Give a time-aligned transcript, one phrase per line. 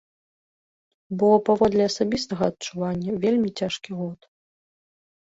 [1.19, 4.19] Бо, паводле асабістага адчування, вельмі цяжкі год.